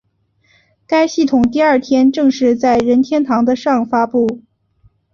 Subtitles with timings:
[0.87, 4.41] 该系统第二天正式在任天堂的上发布。